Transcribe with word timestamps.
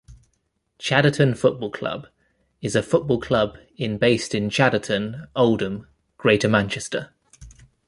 Chadderton 0.79 1.37
Football 1.37 1.69
Club 1.69 2.07
is 2.59 2.75
a 2.75 2.81
football 2.81 3.21
club 3.21 3.59
in 3.77 3.99
based 3.99 4.33
in 4.33 4.49
Chadderton, 4.49 5.27
Oldham, 5.35 5.85
Greater 6.17 6.49
Manchester. 6.49 7.13